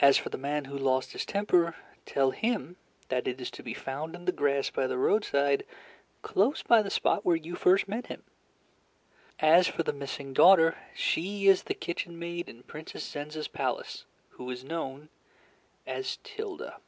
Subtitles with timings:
[0.00, 1.74] As for the man who lost his temper,
[2.04, 2.76] tell him
[3.08, 5.64] that it is to be found in the grass by the roadside
[6.20, 8.22] close by the spot where you first met him.
[9.40, 14.50] As for the missing daughter, she is the kitchen maid in Princess Zenza's palace, who
[14.50, 15.08] is known
[15.86, 16.78] as Tilda."